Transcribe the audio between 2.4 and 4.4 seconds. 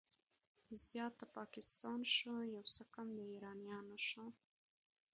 يو څه کم د ايرانيانو شو